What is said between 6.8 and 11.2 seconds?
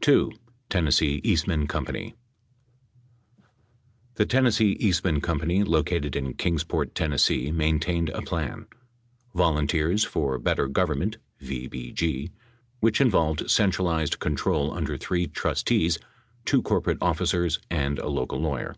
Tenn., main tained a plan: Volunteers for Better Government